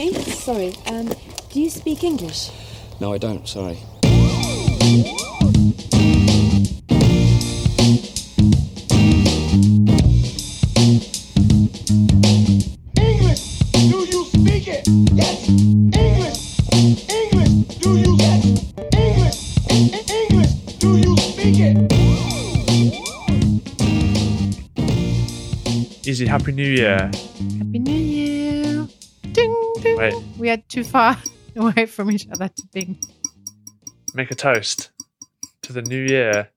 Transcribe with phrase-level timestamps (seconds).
[0.00, 0.12] me?
[0.12, 0.74] Sorry.
[0.86, 1.12] Um,
[1.50, 2.50] do you speak English?
[3.00, 3.78] No, I don't, sorry.
[12.96, 13.42] English,
[13.90, 14.20] do you
[30.50, 31.16] Are too far
[31.56, 32.98] away from each other to ding
[34.14, 34.90] Make a toast
[35.62, 36.48] to the new year.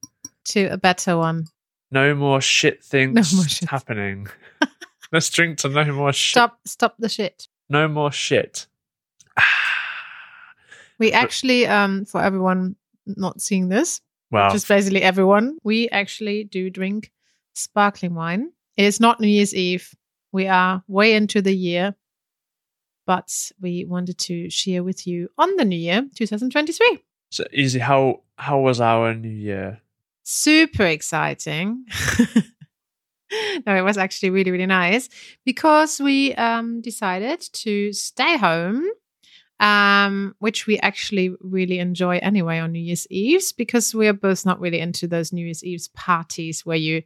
[0.45, 1.45] to a better one.
[1.91, 3.69] No more shit things No more shit.
[3.69, 4.27] happening.
[5.11, 6.31] Let's drink to no more shit.
[6.31, 7.47] Stop, stop the shit.
[7.69, 8.65] No more shit.
[10.99, 12.75] We actually, um, for everyone
[13.05, 13.99] not seeing this,
[14.31, 14.49] Wow.
[14.51, 17.11] just basically everyone, we actually do drink
[17.53, 18.51] sparkling wine.
[18.77, 19.93] It is not New Year's Eve.
[20.31, 21.95] We are way into the year,
[23.05, 26.99] but we wanted to share with you on the new year, 2023.
[27.31, 27.79] So Isi.
[27.79, 29.81] How how was our new year?
[30.23, 31.85] super exciting.
[33.65, 35.09] no, it was actually really, really nice
[35.45, 38.85] because we um, decided to stay home,
[39.59, 44.45] um, which we actually really enjoy anyway on New Year's Eves because we are both
[44.45, 47.03] not really into those New Year's Eves parties where you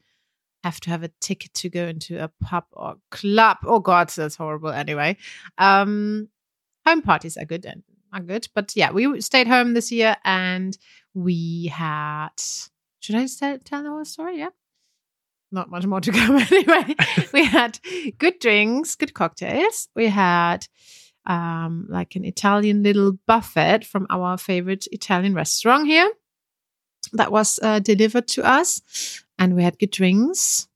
[0.64, 3.58] have to have a ticket to go into a pub or club.
[3.66, 4.70] Oh God, that's horrible.
[4.70, 5.18] Anyway,
[5.58, 6.30] um,
[6.86, 10.78] home parties are good and are good, but yeah, we stayed home this year and
[11.14, 12.30] we had
[13.00, 13.26] should I
[13.64, 14.40] tell the whole story?
[14.40, 14.50] Yeah.
[15.52, 16.96] Not much more to come anyway.
[17.34, 17.80] we had
[18.18, 19.88] good drinks, good cocktails.
[19.96, 20.68] We had
[21.26, 26.10] um, like an Italian little buffet from our favorite Italian restaurant here
[27.14, 29.24] that was uh, delivered to us.
[29.40, 30.68] And we had good drinks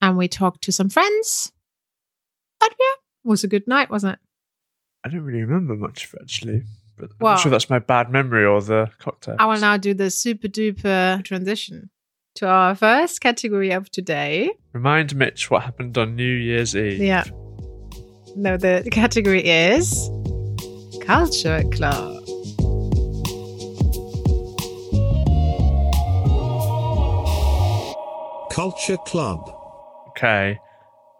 [0.00, 1.52] and we talked to some friends.
[2.58, 4.18] But yeah, it was a good night, wasn't it?
[5.04, 6.62] I don't really remember much of it, actually.
[6.98, 9.36] But I'm not sure that's my bad memory or the cocktail.
[9.38, 11.88] I will now do the super duper transition
[12.34, 14.50] to our first category of today.
[14.74, 17.00] Remind Mitch what happened on New Year's Eve.
[17.00, 17.24] Yeah.
[18.36, 20.10] No, the category is
[21.06, 22.19] Culture Club.
[28.50, 29.48] Culture Club.
[30.08, 30.58] Okay.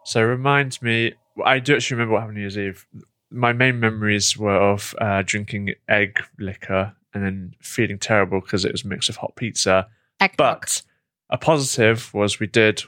[0.05, 1.15] So reminds me.
[1.45, 2.87] I do actually remember what happened on New Year's Eve.
[3.31, 8.73] My main memories were of uh, drinking egg liquor and then feeling terrible because it
[8.73, 9.87] was a mix of hot pizza.
[10.21, 10.37] Eggnog.
[10.37, 10.83] But
[11.31, 12.83] a positive was we did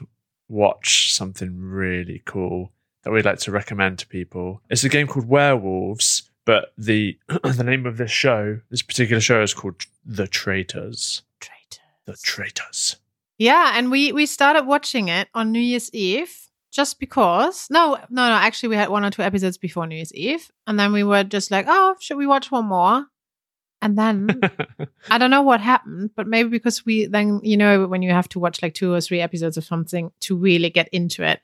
[0.49, 2.71] watch something really cool
[3.03, 4.61] that we'd like to recommend to people.
[4.69, 9.41] It's a game called Werewolves, but the the name of this show, this particular show,
[9.41, 11.21] is called The Traitors.
[11.39, 11.81] Traitor.
[12.05, 12.97] The Traitors.
[13.37, 16.33] Yeah, and we we started watching it on New Year's Eve
[16.71, 17.67] just because.
[17.69, 18.33] No, no, no.
[18.33, 21.23] Actually, we had one or two episodes before New Year's Eve, and then we were
[21.23, 23.05] just like, "Oh, should we watch one more?"
[23.81, 24.41] And then
[25.09, 28.29] I don't know what happened, but maybe because we then you know when you have
[28.29, 31.41] to watch like two or three episodes of something to really get into it,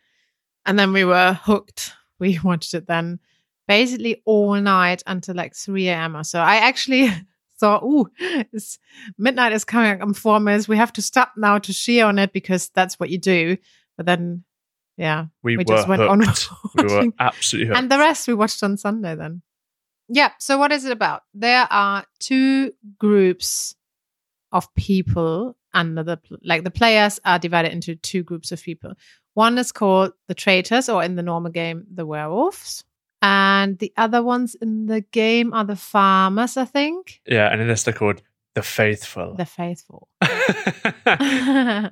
[0.66, 1.94] and then we were hooked.
[2.20, 3.20] We watched it then
[3.68, 6.16] basically all night until like three a.m.
[6.16, 6.40] or so.
[6.40, 7.10] I actually
[7.60, 8.80] thought, "Ooh, it's
[9.18, 10.68] midnight is coming in four minutes.
[10.68, 13.58] We have to stop now to share on it because that's what you do."
[13.98, 14.44] But then,
[14.98, 16.12] yeah, we, We just went hooked.
[16.12, 16.20] on
[16.88, 17.78] we were absolutely hooked.
[17.80, 19.42] and the rest we watched on Sunday then.
[20.08, 20.32] Yeah.
[20.40, 21.22] So what is it about?
[21.34, 23.76] There are two groups
[24.52, 28.94] of people under the like the players are divided into two groups of people.
[29.36, 32.84] One is called the traitors, or in the normal game, the werewolves.
[33.22, 37.20] And the other ones in the game are the farmers, I think.
[37.26, 38.22] yeah, and in this they're called
[38.56, 39.36] the faithful.
[39.36, 40.08] The faithful.
[41.06, 41.92] and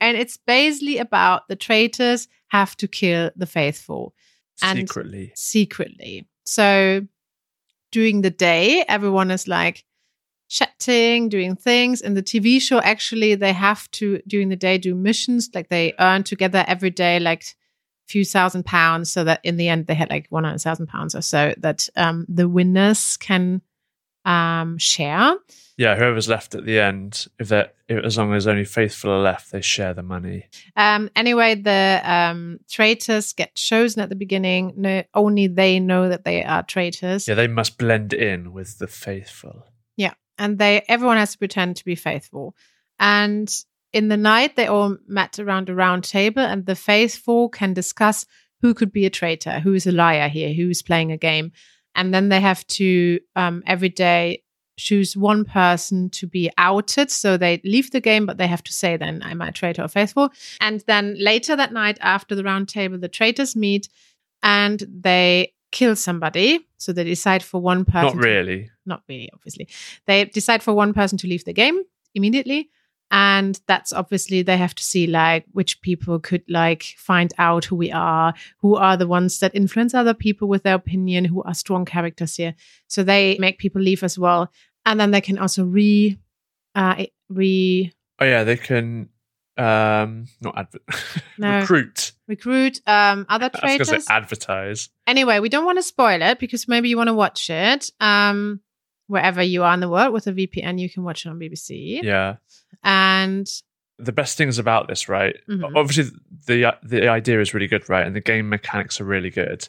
[0.00, 4.14] it's basically about the traitors have to kill the faithful
[4.62, 5.32] and- Secretly.
[5.34, 6.26] secretly.
[6.44, 7.06] So
[7.92, 9.84] during the day, everyone is like
[10.48, 12.00] chatting, doing things.
[12.00, 15.50] In the TV show, actually, they have to during the day do missions.
[15.54, 17.44] Like they earn together every day, like
[18.10, 21.14] few thousand pounds, so that in the end they had like one hundred thousand pounds
[21.14, 23.62] or so that um, the winners can
[24.24, 25.36] um, share.
[25.76, 29.22] Yeah, whoever's left at the end, if they're if, as long as only faithful are
[29.22, 30.46] left, they share the money.
[30.76, 34.74] Um, anyway, the um, traitors get chosen at the beginning.
[34.76, 37.26] No, only they know that they are traitors.
[37.26, 39.64] Yeah, they must blend in with the faithful.
[39.96, 42.54] Yeah, and they everyone has to pretend to be faithful.
[42.98, 43.50] And
[43.92, 48.26] in the night, they all met around a round table, and the faithful can discuss
[48.62, 51.52] who could be a traitor, who is a liar here, who is playing a game,
[51.94, 54.42] and then they have to um, every day
[54.78, 57.10] choose one person to be outed.
[57.10, 59.82] So they leave the game, but they have to say then, "Am I a traitor
[59.82, 63.88] or faithful?" And then later that night, after the round table, the traitors meet
[64.42, 66.66] and they kill somebody.
[66.78, 68.16] So they decide for one person.
[68.16, 68.70] Not to- really.
[68.86, 69.68] not really, obviously.
[70.06, 71.82] They decide for one person to leave the game
[72.14, 72.70] immediately.
[73.10, 77.76] And that's obviously they have to see like which people could like find out who
[77.76, 81.54] we are, who are the ones that influence other people with their opinion, who are
[81.54, 82.54] strong characters here.
[82.86, 84.52] So they make people leave as well.
[84.86, 86.18] And then they can also re
[86.74, 89.08] uh re Oh yeah, they can
[89.56, 90.78] um not adver-
[91.36, 91.58] No.
[91.60, 92.12] recruit.
[92.28, 94.88] recruit um other I was say advertise.
[95.06, 97.90] anyway, we don't want to spoil it because maybe you want to watch it.
[97.98, 98.60] Um
[99.10, 102.00] wherever you are in the world with a VPN, you can watch it on BBC.
[102.02, 102.36] Yeah.
[102.84, 103.46] And
[103.98, 105.36] The best things about this, right?
[105.48, 105.72] Mhm.
[105.76, 106.16] Obviously,
[106.46, 108.06] the the idea is really good, right?
[108.06, 109.68] And the game mechanics are really good.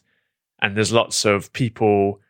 [0.59, 2.21] And there's lots of people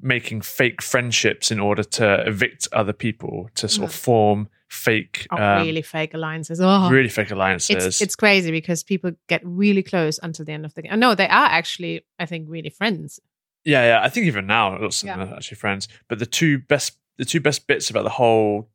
[0.00, 5.36] making fake friendships in order to evict other people to sort of form fake, oh,
[5.42, 6.60] um, really fake alliances.
[6.62, 7.84] Oh, really fake alliances.
[7.84, 10.98] it's it's crazy because people get really close until the end of the game.
[11.00, 13.20] No, they are actually, I think, really friends.
[13.68, 14.00] Yeah, yeah.
[14.02, 15.36] I think even now, lots of them Yeah.
[15.36, 15.88] actually friends.
[16.08, 18.70] But the two best, the two best bits about the whole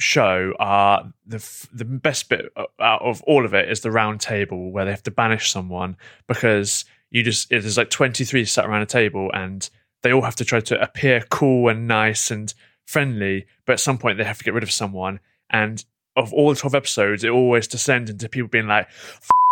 [0.00, 3.90] show are the f- the best bit uh, out of all of it is the
[3.90, 5.96] round table where they have to banish someone
[6.28, 9.68] because you just there's like 23 sat around a table and
[10.02, 12.54] they all have to try to appear cool and nice and
[12.86, 15.20] friendly, but at some point they have to get rid of someone.
[15.50, 15.84] And
[16.16, 18.88] of all the 12 episodes, it always descends into people being like,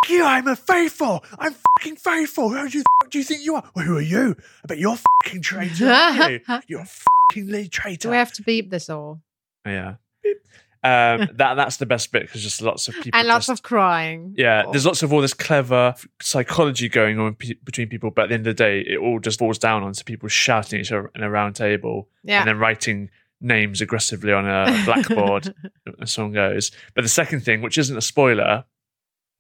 [0.09, 1.25] you, I'm a faithful.
[1.39, 2.51] I'm fucking faithful.
[2.51, 3.65] Who do you, do you think you are?
[3.75, 4.37] Well, who are you?
[4.65, 5.89] I bet you're fucking traitor.
[5.91, 6.41] aren't you?
[6.69, 8.03] You're a fucking lead traitor.
[8.03, 9.21] Do we have to beep this all?
[9.67, 9.95] yeah.
[10.85, 13.63] Um, that that's the best bit because just lots of people and lots just- of
[13.65, 14.35] crying.
[14.37, 14.71] yeah, Oh.
[14.71, 18.35] there's lots of all this clever psychology going on pe- between people, but at the
[18.35, 21.11] end of the day, it all just falls down onto people shouting at each other
[21.17, 22.39] in a round table yeah.
[22.41, 23.11] and then writing
[23.41, 25.53] names aggressively on a blackboard
[26.01, 26.71] as song goes.
[26.95, 28.65] But the second thing, which isn't a spoiler,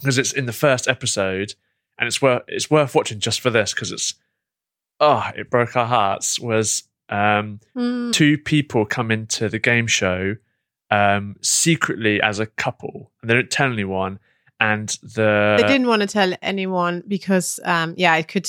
[0.00, 1.54] because it's in the first episode,
[1.98, 4.14] and it's worth it's worth watching just for this because it's
[5.00, 6.38] oh, it broke our hearts.
[6.40, 8.12] Was um, Mm.
[8.12, 10.36] two people come into the game show
[10.90, 14.18] um, secretly as a couple, and they don't tell anyone.
[14.58, 18.48] And the they didn't want to tell anyone because, um, yeah, it could.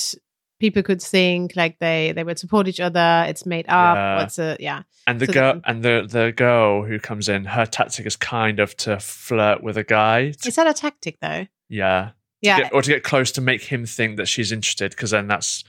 [0.60, 3.24] People could think like they they would support each other.
[3.28, 3.96] It's made up.
[3.96, 4.16] Yeah.
[4.16, 4.82] What's a yeah?
[5.06, 8.58] And the So girl and the the girl who comes in, her tactic is kind
[8.60, 10.32] of to flirt with a guy.
[10.32, 11.46] To- Is that a tactic though?
[11.68, 14.90] yeah, to Yeah, get- or to get close to make him think that she's interested,
[14.90, 15.64] because then that's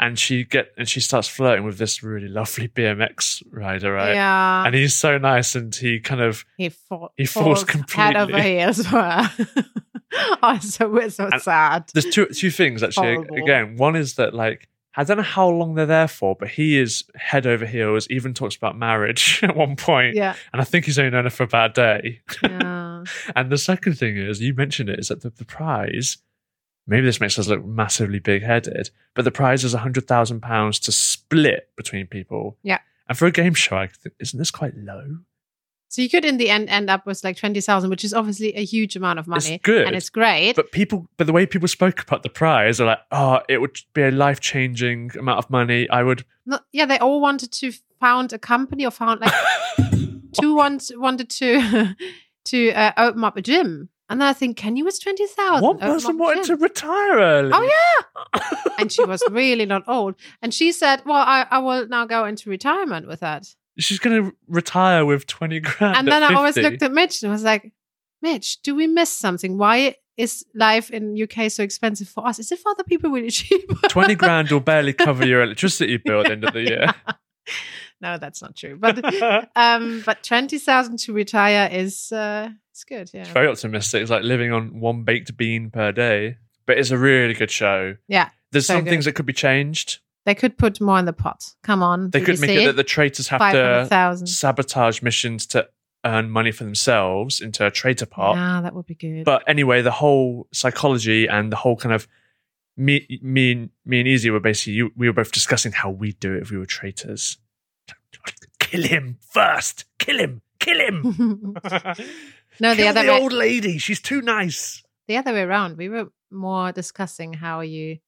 [0.00, 4.14] and she get and she starts flirting with this really lovely BMX rider, right?
[4.14, 4.64] yeah.
[4.66, 7.62] And he's so nice, and he kind of he fall, he falls
[7.92, 8.58] head over completely.
[8.58, 9.30] heels for her.
[10.42, 11.90] oh, so we're so And- sad.
[11.94, 13.14] there's two two things actually.
[13.14, 13.36] Horrible.
[13.36, 16.78] Again, one is that like I don't know how long they're there for, but he
[16.78, 18.06] is head over heels.
[18.10, 21.30] Even talks about marriage at one point, Yeah, and I think he's only known her
[21.30, 22.20] for a bad day.
[22.42, 23.04] yeah.
[23.34, 26.18] And the second thing is, you mentioned it, is that the, the prize,
[26.86, 31.68] maybe this makes us look massively big headed, but the prize is £100,000 to split
[31.76, 32.58] between people.
[32.62, 32.78] Yeah.
[33.08, 35.16] And for a game show, I think, isn't this quite low?
[35.92, 38.54] So you could in the end end up with like twenty thousand, which is obviously
[38.56, 39.56] a huge amount of money.
[39.56, 39.86] It's good.
[39.86, 40.56] and it's great.
[40.56, 43.76] But people, but the way people spoke about the prize are like, oh, it would
[43.92, 45.88] be a life changing amount of money.
[45.90, 46.24] I would.
[46.46, 49.32] No, yeah, they all wanted to found a company or found like
[50.32, 51.94] two ones wanted to
[52.46, 53.90] to uh, open up a gym.
[54.08, 55.62] And then I think, can you with twenty thousand?
[55.62, 57.50] One person wanted to retire early.
[57.52, 58.40] Oh yeah,
[58.78, 60.14] and she was really not old.
[60.40, 64.24] And she said, "Well, I, I will now go into retirement with that." She's going
[64.24, 65.96] to retire with 20 grand.
[65.96, 67.72] and then I always looked at Mitch and was like,
[68.20, 69.58] "Mitch, do we miss something?
[69.58, 72.38] Why is life in UK so expensive for us?
[72.38, 76.20] Is it for other people really cheap?" 20 grand will barely cover your electricity bill
[76.20, 76.94] at the end of the year.
[78.00, 78.76] no, that's not true.
[78.78, 79.04] But
[79.56, 83.10] um, but twenty thousand to retire is uh, it's good.
[83.12, 83.20] Yeah.
[83.22, 84.02] It's very optimistic.
[84.02, 86.36] It's like living on one baked bean per day.
[86.64, 87.96] But it's a really good show.
[88.06, 88.90] Yeah, There's so some good.
[88.90, 89.98] things that could be changed.
[90.24, 91.44] They could put more in the pot.
[91.62, 92.66] Come on, They could make it BBC.
[92.66, 95.68] that the traitors have to sabotage missions to
[96.04, 98.36] earn money for themselves into a traitor pot.
[98.36, 99.24] Yeah, that would be good.
[99.24, 102.06] But anyway, the whole psychology and the whole kind of
[102.76, 106.18] me, me, and- me and Isi were basically you, we were both discussing how we'd
[106.20, 107.38] do it if we were traitors.
[108.58, 109.84] Kill him first.
[109.98, 110.40] Kill him.
[110.58, 111.02] Kill him.
[111.64, 113.78] no, the Kill other the way, old lady.
[113.78, 114.82] She's too nice.
[115.08, 115.76] the other way around.
[115.76, 117.98] We were more discussing how you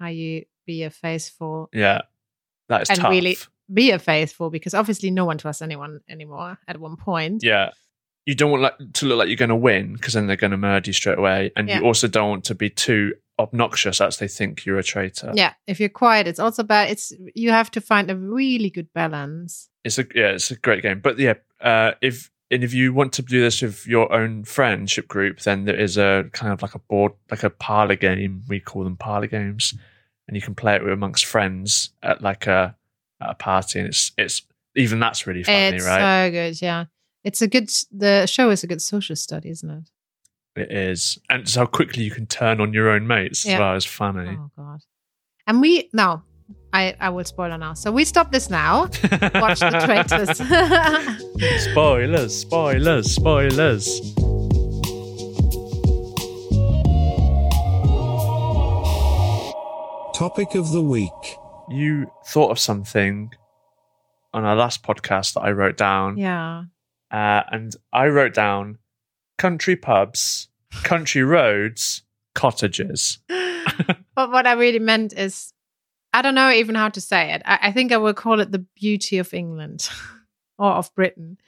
[0.00, 2.02] how you be a faithful Yeah,
[2.68, 3.10] that is and tough.
[3.10, 3.36] really
[3.72, 7.42] be a faithful because obviously no one trusts anyone anymore at one point.
[7.42, 7.70] Yeah.
[8.26, 10.50] You don't want like, to look like you're going to win because then they're going
[10.52, 11.50] to murder you straight away.
[11.56, 11.78] And Yeah.
[11.80, 15.32] you also don't want to be too obnoxious as they think you're a traitor.
[15.34, 16.90] Yeah, if you're quiet, it's also bad.
[16.90, 19.68] It's you have to find a really good balance.
[19.84, 21.00] It's a yeah, it's a great game.
[21.00, 25.08] But yeah, uh, if and if you want to do this with your own friendship
[25.08, 28.42] group, then there is a kind of like a board, like a parlor game.
[28.48, 29.74] We call them parlor games,
[30.30, 32.76] and you can play it with amongst friends at like a
[33.20, 34.42] at a party, and it's it's
[34.76, 36.28] even that's really funny, it's right?
[36.28, 36.62] so good.
[36.62, 36.84] Yeah,
[37.24, 37.68] it's a good.
[37.90, 39.90] The show is a good social study, isn't it?
[40.56, 43.54] it is, and it's how quickly you can turn on your own mates Yeah.
[43.54, 43.76] as well.
[43.76, 44.36] It's funny.
[44.38, 44.80] Oh god.
[45.48, 46.22] And we no,
[46.72, 47.74] I I will spoiler now.
[47.74, 48.82] So we stop this now.
[49.34, 50.38] Watch the traitors.
[51.72, 54.29] spoilers, spoilers, spoilers.
[60.20, 61.38] Topic of the week.
[61.70, 63.32] You thought of something
[64.34, 66.18] on our last podcast that I wrote down.
[66.18, 66.64] yeah.
[67.10, 68.76] Uh, and I wrote down
[69.38, 70.48] country pubs,
[70.82, 72.02] country roads,
[72.34, 73.20] cottages.
[73.28, 75.54] but what I really meant is,
[76.12, 77.40] I don't know even how to say it.
[77.46, 79.88] I, I think I will call it the beauty of England
[80.58, 81.38] or of Britain.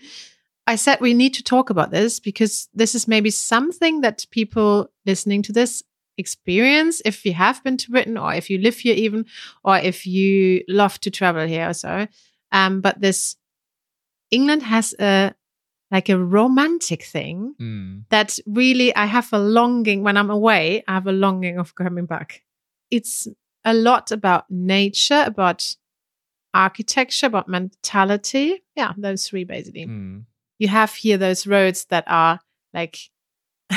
[0.66, 4.88] I said we need to talk about this because this is maybe something that people
[5.04, 5.82] listening to this
[6.18, 9.24] experience if you have been to Britain or if you live here even
[9.64, 12.06] or if you love to travel here or so.
[12.52, 13.36] Um, but this
[14.30, 15.34] England has a
[15.90, 18.04] like a romantic thing Mm.
[18.08, 22.06] that really I have a longing when I'm away, I have a longing of coming
[22.06, 22.42] back.
[22.90, 23.28] It's
[23.64, 25.76] a lot about nature, about
[26.54, 28.62] architecture, about mentality.
[28.74, 29.86] Yeah, those three basically.
[29.86, 30.24] Mm.
[30.58, 32.40] You have here those roads that are
[32.72, 32.96] like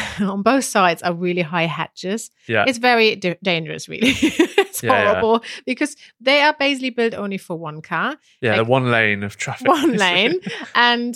[0.19, 2.31] on both sides are really high hatches.
[2.47, 2.65] Yeah.
[2.67, 4.09] It's very d- dangerous, really.
[4.19, 5.05] it's Yeah, yeah.
[5.11, 9.23] horrible because they are basically built only for one car yeah, like- the one lane
[9.23, 9.67] of traffic.
[9.67, 10.39] one lane
[10.75, 11.15] and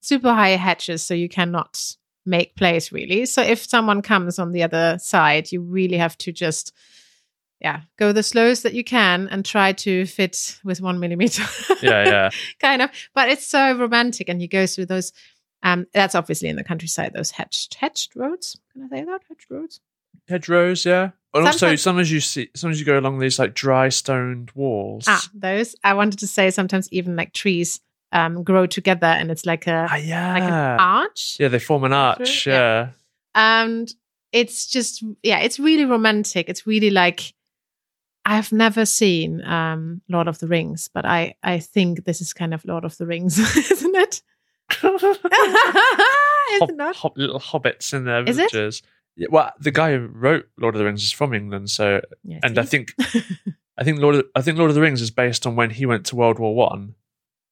[0.00, 1.80] super high hatches so you cannot
[2.24, 6.30] make place really so if someone comes on the other side you really have to
[6.30, 6.72] just
[7.60, 11.42] yeah go the slowest that you can and try to fit with one millimeter
[11.82, 12.30] yeah, yeah.
[12.60, 15.10] kind of but it's so romantic and you go through those
[15.62, 19.50] um that's obviously in the countryside those hatched hatched roads can i say that hatched
[19.50, 19.80] roads
[20.28, 21.10] Hedgerows, yeah.
[21.32, 25.04] And also, Sometimes- sometimes you see, sometimes you go along these like dry stoned walls.
[25.08, 27.80] ah those i wanted to say sometimes even like trees
[28.12, 30.32] um grow together and it's like a Ah, yeah.
[30.34, 32.42] like an arch Yeah, they form an arch.
[32.44, 32.58] Through- Yeah.
[32.58, 32.88] yeah.
[33.34, 33.94] and
[34.32, 37.32] it's just yeah it's really romantic it's really like
[38.26, 42.52] i've never seen um lord of the rings but i i think this is kind
[42.52, 43.38] of lord of the rings
[43.70, 44.20] isn't it
[46.60, 48.82] Hob- not hob- little hobbits in their villages.
[49.16, 52.40] Yeah, well, the guy who wrote Lord of the Rings is from England, so Yes,
[52.42, 52.94] and I think
[53.78, 55.86] I think Lord of, I think Lord of the Rings is based on when he
[55.86, 56.94] went to World War One,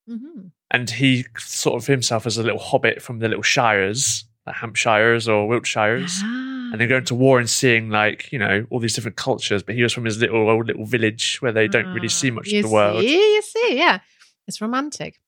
[0.08, 0.52] Mhm.
[0.70, 5.28] and he sort of himself as a little hobbit from the little shires, like Hampshires
[5.28, 6.18] or Wiltshires.
[6.22, 6.52] Ah.
[6.72, 9.62] and then going to war and seeing like you know all these different cultures.
[9.62, 12.34] But he was from his little old little village where they don't really see Ah,
[12.34, 13.00] much of the world.
[13.02, 14.00] See, you see, yeah,
[14.48, 15.20] it's romantic,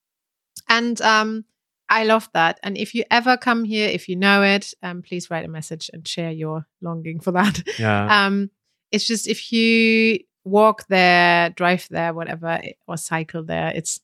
[0.69, 1.45] and um,
[1.89, 2.61] I love that.
[2.63, 5.91] And if you ever come here, if you know it, um, please write a message
[5.93, 7.63] and share your longing for that.
[7.79, 8.51] Yeah, um,
[8.91, 14.01] it's just if you walk there, drive there, whatever, or cycle there, it's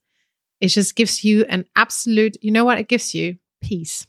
[0.61, 2.37] it just gives you an absolute.
[2.43, 3.37] You know what it gives you?
[3.61, 4.07] Peace.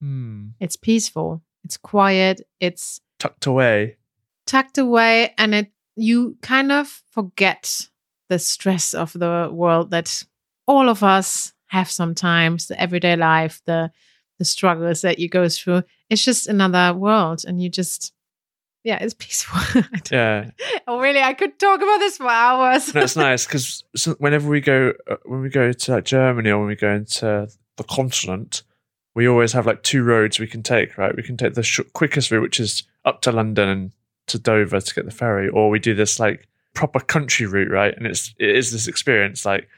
[0.00, 0.48] Hmm.
[0.60, 1.42] It's peaceful.
[1.64, 2.42] It's quiet.
[2.60, 3.96] It's tucked away.
[4.46, 7.88] tucked away and it you kind of forget
[8.28, 10.22] the stress of the world that
[10.66, 13.90] all of us have sometimes the everyday life the
[14.38, 15.82] the struggles that you go through.
[16.08, 18.12] It's just another world and you just
[18.84, 19.82] yeah it's peaceful.
[20.10, 20.50] Yeah,
[20.86, 21.20] oh really?
[21.20, 22.86] I could talk about this for hours.
[22.86, 23.84] That's nice because
[24.18, 27.48] whenever we go uh, when we go to like, Germany or when we go into
[27.76, 28.62] the continent,
[29.14, 30.96] we always have like two roads we can take.
[30.96, 33.92] Right, we can take the sh- quickest route, which is up to London and
[34.28, 37.96] to Dover to get the ferry, or we do this like proper country route, right?
[37.96, 39.68] And it's it is this experience like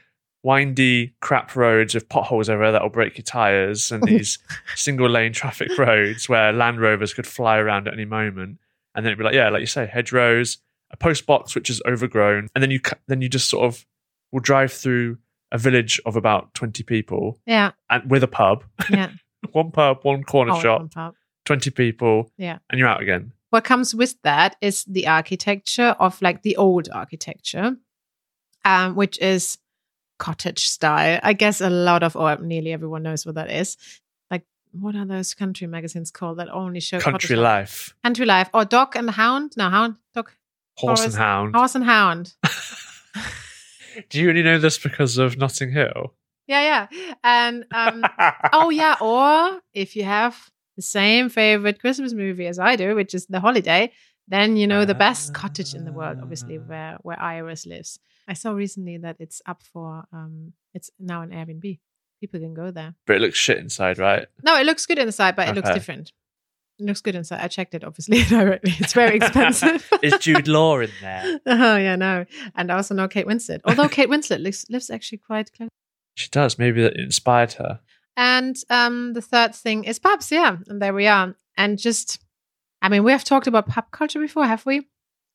[0.43, 4.39] windy crap roads with potholes everywhere that'll break your tires and these
[4.75, 8.57] single lane traffic roads where Land Rovers could fly around at any moment.
[8.95, 10.57] And then it'd be like, yeah, like you say, hedgerows,
[10.91, 13.85] a post box which is overgrown, and then you then you just sort of
[14.31, 15.17] will drive through
[15.51, 19.09] a village of about twenty people yeah and with a pub, yeah
[19.51, 21.15] one pub, one corner Oh, shop, one pub.
[21.45, 22.57] twenty people, Yeah.
[22.69, 23.31] and you're out again.
[23.51, 27.75] what comes with that is the architecture of like the old architecture,
[28.65, 29.57] um, which is
[30.21, 31.19] cottage style.
[31.23, 33.75] I guess a lot of, or nearly everyone knows what that is.
[34.29, 38.63] Like, what are those country magazines called that only show Country life, Country life, or
[38.63, 39.53] Dog and Hound?
[39.57, 40.31] No, Hound, Dog,
[40.77, 41.55] horse and hound.
[41.55, 42.35] Horse and Hound.
[44.09, 46.13] Do you only know this because of Notting Hill?
[46.47, 47.15] Yeah, yeah.
[47.23, 48.05] And um,
[48.53, 50.37] oh yeah, or if you have
[50.75, 53.91] the same favorite Christmas movie as I do, which is The Holiday,
[54.31, 56.67] then you know the best cottage in the world, obviously, Ah.
[56.67, 57.99] where where Iris lives.
[58.27, 61.79] I saw recently that it's up for um it's now an Airbnb.
[62.19, 62.93] People can go there.
[63.07, 64.27] but it looks shit inside, right?
[64.43, 66.11] No, it looks good inside, but it looks different.
[66.79, 67.41] It looks good inside.
[67.41, 68.73] I checked it obviously directly.
[68.79, 69.87] It's very expensive.
[70.03, 71.39] Is Jude Law in there?
[71.47, 72.25] oh yeah, no.
[72.55, 73.61] And I also know Kate Winslet.
[73.65, 75.69] Although Kate Winslet lives, lives actually quite close.
[76.15, 76.57] She does.
[76.59, 77.79] Maybe that inspired her.
[78.17, 80.57] And um, the third thing is pubs, yeah.
[80.67, 81.35] And there we are.
[81.57, 82.19] And just,
[82.81, 84.87] I mean, we have talked about pub culture before, have we?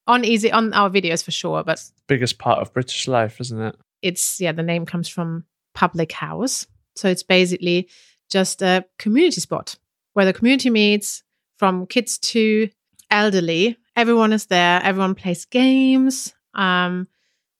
[0.06, 3.76] On easy on our videos for sure, but Biggest part of British life, isn't it?
[4.02, 6.66] it's yeah, the name comes from public house.
[6.94, 7.88] So it's basically
[8.30, 9.76] just a community spot
[10.12, 11.22] where the community meets
[11.58, 12.68] from kids to
[13.10, 13.76] elderly.
[13.96, 16.34] Everyone is there, everyone plays games.
[16.54, 17.08] Um,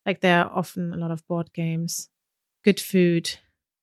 [0.04, 2.08] like there are often a lot of board games,
[2.64, 3.30] good food.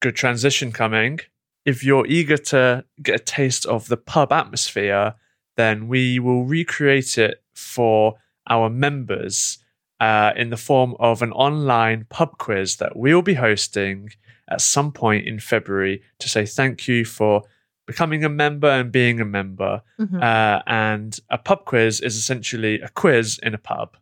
[0.01, 1.19] Good transition coming.
[1.65, 5.15] If you're eager to get a taste of the pub atmosphere,
[5.55, 8.15] then we will recreate it for
[8.50, 9.60] our members
[10.00, 14.10] uh, in the form of an online pub quiz that we'll be hosting
[14.50, 17.43] at some point in February to say thank you for
[17.86, 19.81] becoming a member and being a member.
[20.00, 20.22] Mhm.
[20.22, 23.95] Uh, and a pub quiz is essentially a quiz in a pub.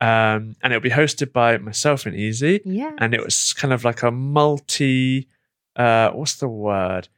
[0.00, 2.60] um, and it'll be hosted by myself and Isi.
[2.64, 2.92] yeah.
[2.98, 5.28] And it was kind of like a multi,
[5.76, 7.08] uh, what's the word?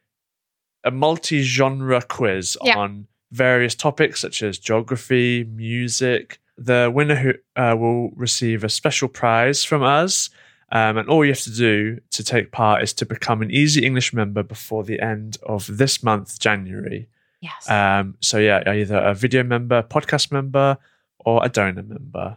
[0.84, 2.76] A multi genre quiz Yeah.
[2.78, 6.38] on various topics such as geography, music.
[6.58, 10.28] The winner who uh, will receive a special prize from us.
[10.70, 13.84] Um, and all you have to do to take part is to become an Easy
[13.84, 17.08] English member before the end of this month, January.
[17.40, 17.68] yes.
[17.68, 20.78] Um, so yeah, either a video member, podcast member,
[21.18, 22.36] or a donor member.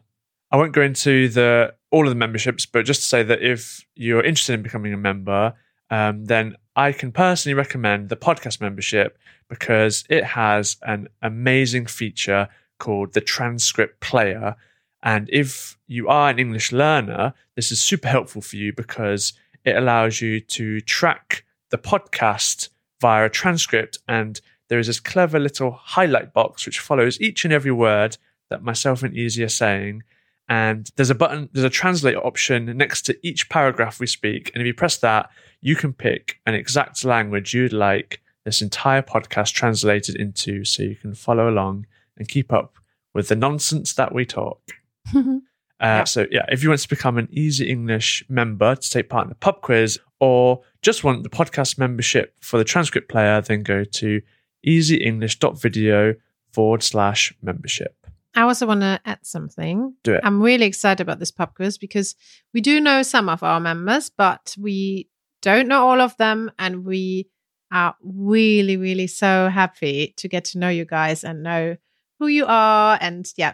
[0.51, 3.85] I won't go into the all of the memberships, but just to say that if
[3.95, 5.53] you're interested in becoming a member,
[5.89, 12.49] um, then I can personally recommend the podcast membership because it has an amazing feature
[12.79, 14.55] called the transcript player.
[15.03, 19.75] And if you are an English learner, this is super helpful for you because it
[19.75, 23.99] allows you to track the podcast via a transcript.
[24.07, 28.17] And there is this clever little highlight box which follows each and every word
[28.49, 30.03] that myself and Isi are saying.
[30.47, 34.51] And there's a button, there's a translate option next to each paragraph we speak.
[34.53, 35.29] And if you press that,
[35.61, 40.95] you can pick an exact language you'd like this entire podcast translated into so you
[40.95, 42.75] can follow along and keep up
[43.13, 44.61] with the nonsense that we talk.
[45.77, 46.03] Uh, Yeah.
[46.05, 49.29] So, yeah, if you want to become an Easy English member to take part in
[49.29, 53.83] the pub quiz or just want the podcast membership for the transcript player, then go
[53.83, 54.21] to
[54.65, 56.15] easyenglish.video
[56.53, 58.07] forward slash membership.
[58.35, 59.95] I also want to add something.
[60.03, 60.21] Do it.
[60.23, 62.15] I'm really excited about this pub quiz because
[62.53, 65.09] we do know some of our members, but we
[65.41, 66.51] don't know all of them.
[66.59, 67.29] And we
[67.71, 71.77] are really, really so happy to get to know you guys and know
[72.19, 72.97] who you are.
[72.99, 73.53] And yeah,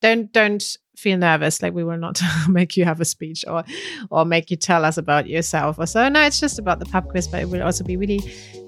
[0.00, 0.64] don't don't
[0.96, 1.60] feel nervous.
[1.60, 3.64] Like we will not make you have a speech or
[4.10, 6.08] or make you tell us about yourself or so.
[6.08, 8.20] No, it's just about the pub quiz, but it will also be really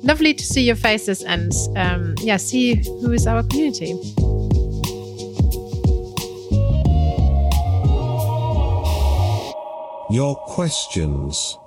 [0.02, 3.94] lovely to see your faces and um, yeah, see who is our community.
[10.14, 11.58] Your questions.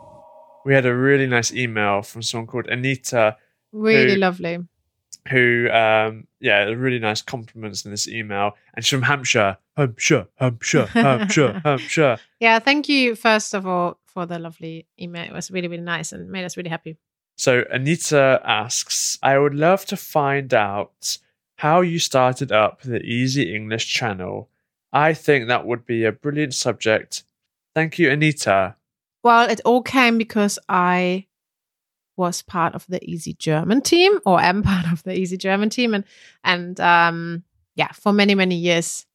[0.66, 3.36] We had a really nice email from someone called Anita
[3.74, 4.58] Really Who- lovely.
[5.30, 10.86] who um yeah really nice compliments in this email and she's from hampshire hampshire hampshire
[10.94, 15.26] hampshire hampshire Yeah, thank you first of all for the lovely email.
[15.26, 16.96] It was really, really nice and made us really happy.
[17.36, 21.18] so anita asks i would love to find out
[21.58, 24.50] how you started up the easy english channel
[24.94, 27.24] i think that would be a brilliant subject
[27.78, 28.76] thank you anita
[29.24, 31.28] Well, it all came because I
[32.16, 35.94] was part of the Easy German team, or am part of the Easy German team,
[35.94, 36.04] and
[36.44, 37.44] and um,
[37.76, 39.06] yeah, for many many years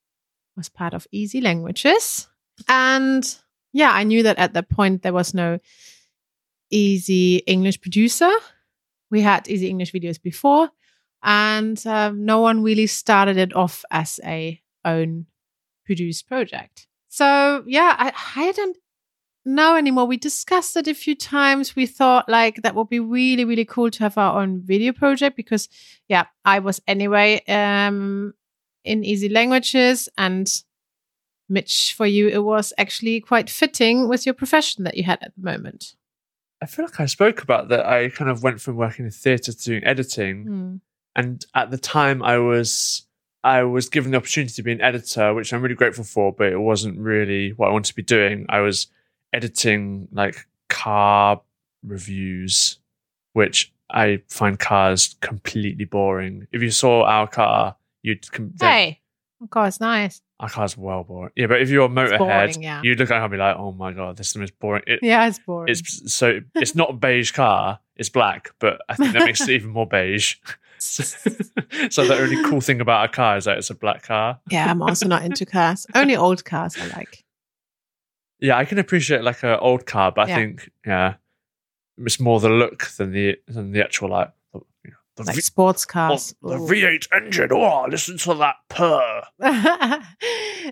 [0.57, 2.29] was part of Easy Languages,
[2.69, 3.25] and
[3.73, 5.59] yeah, I knew that at that point there was no
[6.71, 8.31] Easy English producer.
[9.11, 10.71] We had Easy English videos before,
[11.23, 15.27] and um, no one really started it off as a own
[15.85, 16.87] produced project.
[17.13, 18.77] So yeah, I, I don't
[19.45, 20.07] know anymore.
[20.07, 21.77] We discussed it a few times.
[21.77, 25.37] We thought like that would be really, really cool to have our own video project
[25.37, 25.69] because
[26.09, 28.33] yeah, I was anyway um
[28.85, 30.49] in easy languages and
[31.49, 35.33] Mitch, for you, it was actually quite fitting with your profession that you had at
[35.37, 35.95] the moment.
[36.63, 39.53] i feel like i spoke about that i kind of went from working in theatre
[39.53, 40.77] to doing editing Hmm.
[41.21, 43.07] and at the time i was
[43.45, 46.53] i was given the opportunity to be an editor which i'm really grateful for but
[46.53, 48.87] it wasn't really what i wanted to be doing i was
[49.33, 51.41] editing like car
[51.85, 52.79] reviews
[53.33, 59.01] which i find cars completely boring if you saw our car you'd com- Hey,
[59.41, 60.23] of course, nice.
[60.41, 62.81] our car's well boring yeah but if you're a motorhead yeah.
[62.83, 64.83] you'd look at it and be like oh my god this is the most boring
[64.87, 65.71] it, Yeah, it's boring.
[65.71, 69.51] it's so it's not a beige car it's black but i think that makes it
[69.59, 70.37] even more beige
[71.91, 74.41] so the only cool thing about a car is that it's a black car.
[74.51, 75.87] Yeah, I'm also not into cars.
[75.95, 77.25] Only old cars I like.
[78.41, 81.15] Yeah, I can appreciate like an old car, but I think yeah,
[81.99, 85.37] it's more the look than the than the actual like the, you know, the, Like
[85.37, 86.35] V- sports oh, cars.
[86.43, 86.67] the Ooh.
[86.67, 87.49] V8 engine.
[87.53, 89.23] Oh, listen to that purr.
[89.39, 90.01] no,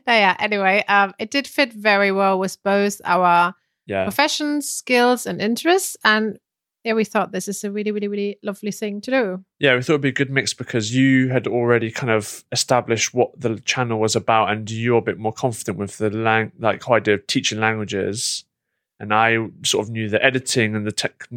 [0.07, 0.37] yeah.
[0.40, 3.55] Anyway, um, it did fit very well with both our
[3.87, 6.38] Yeah, professions, skills, and interests, and
[6.85, 9.45] yeah, we thought this is a really, really, really lovely thing to do.
[9.59, 9.75] yeah.
[9.77, 13.38] We thought it'd be a good mix because you had already kind of established what
[13.38, 17.14] the channel was about, and you're a bit more confident with the lang- like idea
[17.14, 18.45] of teaching languages,
[18.99, 21.29] and I sort of knew the editing and the tech-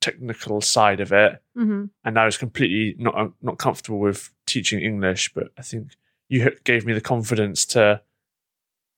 [0.00, 1.42] technical side of it.
[1.54, 5.34] hmm and I was completely not uh, not comfortable with teaching English.
[5.34, 5.88] But I think
[6.28, 8.00] you gave me the confidence to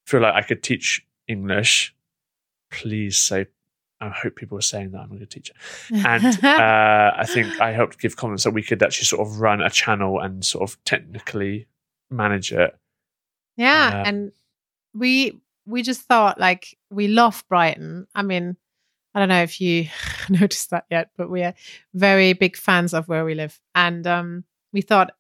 [0.07, 1.95] feel like I could teach English.
[2.71, 3.47] Please say,
[4.01, 5.53] I hope people are saying that I'm a good teacher.
[5.93, 9.61] And uh, I think I helped give comments that we could actually sort of run
[9.61, 11.67] a channel and sort of technically
[12.11, 12.77] manage it.
[13.57, 14.03] Yeah, Yeah.
[14.09, 14.33] and
[14.95, 18.07] we we just thought like we love Brighton.
[18.15, 18.57] I mean,
[19.15, 19.89] I don't know if you
[20.29, 21.55] noticed that yet, but we are
[21.95, 25.13] very big fans of where we live, and um, we thought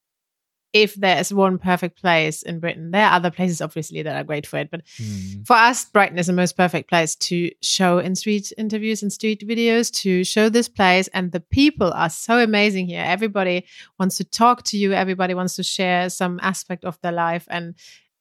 [0.72, 4.24] if there is one perfect place in Britain, there are other places obviously that are
[4.24, 5.42] great for it, but hmm.
[5.42, 9.46] for us, Brighton is the most perfect place to show in street interviews and street
[9.46, 11.09] videos to show this place.
[11.09, 13.02] And the people are so amazing here.
[13.04, 13.66] Everybody
[13.98, 17.46] wants to talk to you, everybody wants to share some aspect of their life.
[17.50, 17.74] And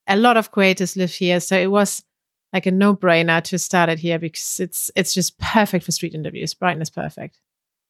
[0.07, 1.39] a lot of creators live here.
[1.39, 2.03] So it was
[2.51, 6.15] like a no brainer to start it here because it's it's just perfect for street
[6.15, 6.53] interviews.
[6.55, 7.39] Brighton is perfect.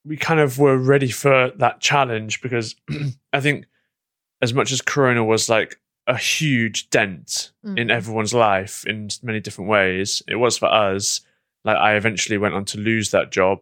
[0.05, 2.75] we kind of were ready for that challenge because
[3.33, 3.65] I think
[4.41, 7.91] as much as Corona was like a huge dent in Mm.
[7.91, 11.21] everyone's life in many different ways, it was for us.
[11.65, 13.59] Like I eventually went on to lose that job.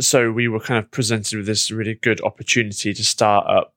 [0.00, 3.74] So we were kind of presented with this really good opportunity to start up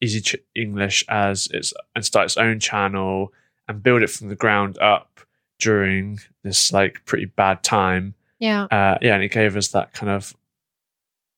[0.00, 3.32] Easy Ch- English as its and start its own channel
[3.68, 5.20] and build it from the ground up
[5.60, 8.14] during this like pretty bad time.
[8.40, 8.64] Yeah.
[8.64, 10.34] Uh, yeah, and it gave us that kind of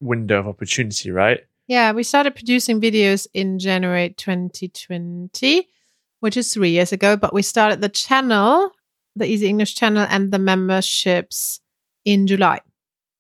[0.01, 1.45] window of opportunity, right?
[1.67, 5.69] Yeah, we started producing videos in January 2020,
[6.21, 7.17] which is three years ago.
[7.17, 8.71] But we started the channel,
[9.17, 11.61] the Easy English channel, and the memberships
[12.05, 12.61] in July.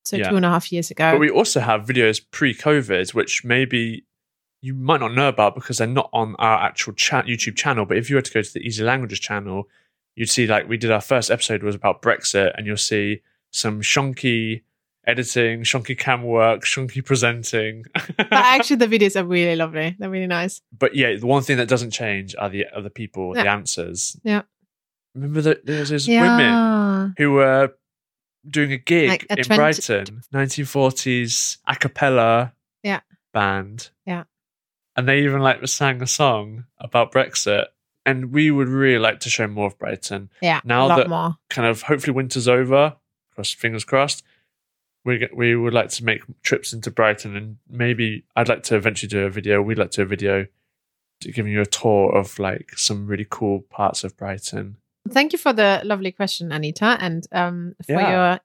[0.05, 0.29] So Yeah.
[0.29, 1.13] two and a half years ago.
[1.13, 4.05] But we also have videos pre-COVID, which maybe
[4.61, 7.87] you might not know about because they're not on our actual chat YouTube channel.
[7.87, 9.69] But if you were to go to the Easy Languages channel,
[10.17, 13.81] you'd see like we did our first episode was about Brexit, and you'll see some
[13.81, 14.63] shonky
[15.07, 17.85] editing, shonky cam work, shonky presenting.
[18.17, 19.97] but actually, the videos are really lovely.
[19.99, 20.61] They're really nice.
[20.77, 24.17] but yeah, the one thing that doesn't change are the other people, the answers.
[24.25, 24.43] Yeah.
[25.15, 27.09] Remember that there's those women Yeah.
[27.19, 27.75] who were
[28.49, 33.01] doing a gig Like a in 20 Brighton, 1940s a cappella Yeah.
[33.33, 33.91] band.
[34.07, 34.25] Yeah.
[34.97, 37.67] And they even like sang a song about Brexit.
[38.07, 40.31] And we would really like to show more of Brighton.
[40.43, 40.61] Yeah.
[40.65, 41.37] Now a lot that- more.
[41.49, 42.97] Kind of hopefully winter's over,
[43.35, 44.23] cross fingers crossed.
[45.05, 49.09] We we would like to make trips into Brighton and maybe I'd like to eventually
[49.09, 49.61] do a video.
[49.61, 50.47] We'd like to do a video
[51.21, 54.77] giving you a tour of like some really cool parts of Brighton.
[55.09, 58.11] Thank you for the lovely question, Anita, and um, for Yeah.
[58.33, 58.41] your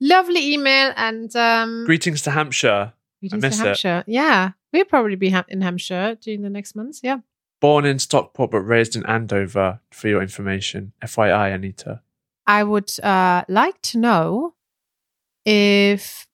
[0.00, 2.92] lovely email and um, Greetings to Hampshire.
[3.20, 3.66] greetings to it.
[3.66, 4.04] Hampshire.
[4.06, 7.00] Yeah, we'll probably be ha- in Hampshire during the next months.
[7.02, 7.18] Yeah.
[7.60, 10.92] Born in Stockport but raised in Andover, for your information.
[11.02, 12.02] FYI, Anita.
[12.46, 14.54] I would uh, like to know
[15.48, 16.26] if,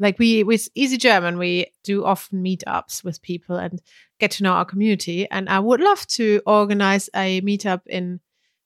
[0.00, 3.80] like, we with Easy German, we do often meetups with people and
[4.18, 5.30] get to know our community.
[5.30, 8.18] And I would love to organize a meetup in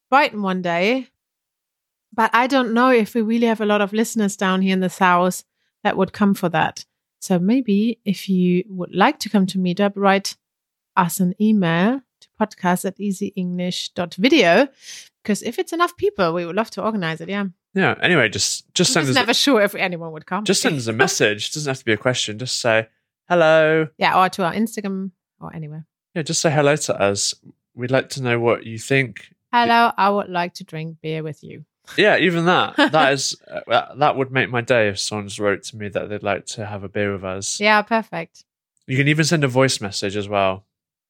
[0.08, 1.08] Brighton one day.
[2.14, 4.80] But I don't know if we really have a lot of listeners down here in
[4.80, 5.44] the south
[5.84, 6.86] that would come for that.
[7.20, 10.36] So maybe if you would like to come to meetup, write
[10.96, 14.68] us an email to podcast at easyenglish.video
[15.22, 17.28] because if it's enough people, we would love to organize it.
[17.28, 17.94] Yeah, Yeah.
[18.00, 20.44] Anyway, just just I'm send just us never sure if anyone would come.
[20.44, 21.48] just send us a message.
[21.48, 22.38] It doesn't have to be a question.
[22.38, 22.88] Just say
[23.28, 23.88] hello.
[23.98, 25.86] yeah, or to our Instagram or anywhere.
[26.14, 27.34] Yeah, just say hello to us.
[27.74, 29.32] We'd like to know what you think.
[29.52, 31.64] Hello, I would like to drink beer with you.
[31.96, 32.76] Yeah, even that.
[32.92, 36.22] that is uh, that would make my day if someone wrote to me that they'd
[36.22, 37.58] like to have a beer with us.
[37.60, 38.44] Yeah, perfect.
[38.86, 40.64] You can even send a voice message as well.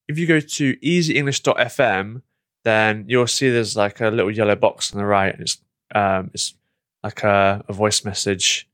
[0.08, 2.22] If you go to easyenglish.fm,
[2.64, 5.58] then you'll see there's like a little yellow box on the right, and it's
[5.94, 6.54] um, it's
[7.02, 8.68] like a, a voice message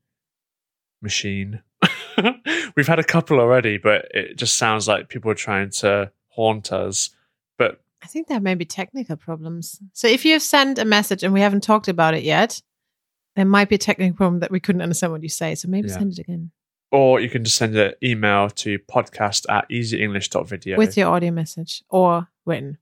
[1.01, 1.61] machine.
[2.75, 6.71] We've had a couple already, but it just sounds like people are trying to haunt
[6.71, 7.09] us.
[7.57, 9.79] But I think there may be technical problems.
[9.93, 12.61] So if you have sent a message and we haven't talked about it yet,
[13.35, 15.55] there might be a technical problem that we couldn't understand what you say.
[15.55, 15.97] So maybe Yeah.
[15.97, 16.51] send it again.
[16.91, 20.75] or you can just send an email to podcast at easyenglish.video.
[20.77, 22.79] With your audio message or written.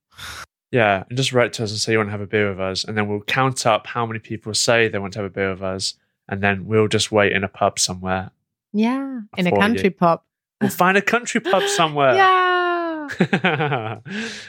[0.78, 2.60] Yeah, and just write to us and say you want to have a beer with
[2.72, 5.36] us, and then we'll count up how many people say they want to have a
[5.38, 5.96] beer with us,
[6.30, 8.30] and then we'll just wait in a pub somewhere.
[8.74, 9.22] Yeah.
[9.38, 9.62] In a For you.
[9.62, 10.22] country pub.
[10.62, 12.14] We'll find a country pub somewhere.
[12.16, 14.00] Yeah.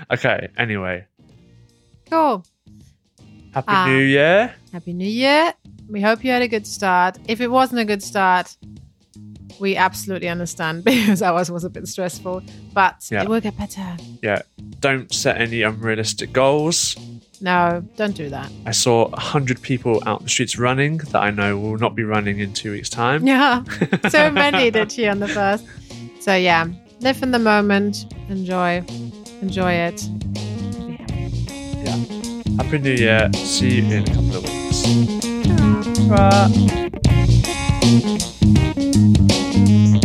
[0.15, 0.49] okay.
[0.57, 1.07] Anyway,
[2.11, 2.45] Cool.
[3.55, 3.87] happy Ah.
[3.87, 4.55] New Year.
[4.73, 5.53] Happy New Year.
[5.89, 7.19] We hope you had a good start.
[7.29, 8.57] If it wasn't a good start,
[9.61, 12.43] we absolutely understand because ours was a bit stressful,
[12.75, 13.23] but Yeah.
[13.23, 13.97] it will get better.
[14.23, 14.43] Yeah.
[14.81, 16.95] Don't set any unrealistic goals.
[17.41, 18.51] No, don't do that.
[18.67, 21.95] I saw a hundred people out in the streets running that I know will not
[21.95, 23.25] be running in two weeks' time.
[23.27, 23.63] Yeah.
[24.09, 25.65] so many did here on the first.
[26.21, 26.67] So yeah,
[27.01, 28.85] live in the moment, enjoy,
[29.41, 30.01] enjoy it.
[31.87, 32.43] Happy.
[32.57, 33.31] Happy New Year.
[33.35, 34.83] See you in a couple of weeks.
[36.09, 36.49] Bye.
[38.99, 39.98] Música